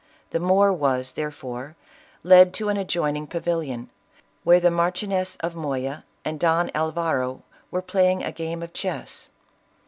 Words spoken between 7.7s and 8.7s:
playing a game